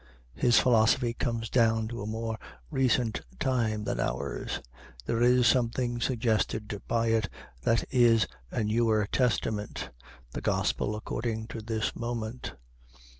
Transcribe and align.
His 0.33 0.57
philosophy 0.57 1.13
comes 1.13 1.47
down 1.47 1.87
to 1.89 2.01
a 2.01 2.07
more 2.07 2.39
recent 2.71 3.21
time 3.37 3.83
than 3.83 3.99
ours. 3.99 4.59
There 5.05 5.21
is 5.21 5.45
something 5.45 6.01
suggested 6.01 6.81
by 6.87 7.09
it 7.09 7.29
that 7.65 7.83
is 7.91 8.25
a 8.49 8.63
newer 8.63 9.05
testament, 9.11 9.91
the 10.31 10.41
gospel 10.41 10.95
according 10.95 11.49
to 11.49 11.61
this 11.61 11.95
moment. 11.95 12.55